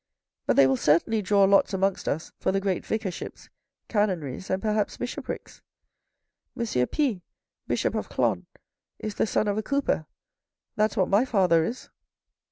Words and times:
"But 0.47 0.55
they 0.55 0.65
will 0.65 0.77
certainly 0.77 1.21
draw 1.21 1.43
lots 1.43 1.75
amongst 1.75 2.07
us 2.07 2.31
for 2.39 2.51
the 2.51 2.59
great 2.59 2.83
vicarships, 2.83 3.49
canonries 3.87 4.49
and 4.49 4.59
perhaps 4.59 4.97
bishoprics. 4.97 5.61
M. 6.57 6.87
P 6.87 7.21
Bishop 7.67 7.93
of 7.93 8.09
Chlons, 8.09 8.47
is 8.97 9.13
the 9.13 9.27
son 9.27 9.47
of 9.47 9.59
a 9.59 9.61
cooper. 9.61 10.07
That's 10.75 10.97
what 10.97 11.07
my 11.07 11.23
father 11.23 11.63
is." 11.63 11.89